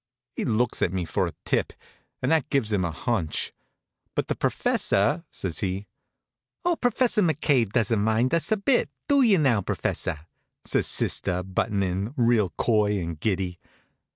He 0.35 0.45
looks 0.45 0.81
at 0.81 0.91
me 0.91 1.05
for 1.05 1.27
a 1.27 1.33
tip, 1.45 1.73
and 2.23 2.31
that 2.31 2.49
gives 2.49 2.73
him 2.73 2.83
a 2.83 2.89
hunch. 2.89 3.53
"But 4.15 4.29
the 4.29 4.35
professor" 4.35 5.25
says 5.31 5.59
he. 5.59 5.85
"Oh, 6.65 6.75
Professor 6.75 7.21
McCabe 7.21 7.71
doesn't 7.71 7.99
mind 8.01 8.33
us 8.33 8.51
a 8.51 8.57
bit; 8.57 8.89
do 9.07 9.21
you 9.21 9.37
now, 9.37 9.61
professor?" 9.61 10.21
says 10.65 10.87
sister, 10.87 11.43
buttin' 11.43 11.83
in, 11.83 12.15
real 12.17 12.49
coy 12.57 12.97
and 12.99 13.19
giddy. 13.19 13.59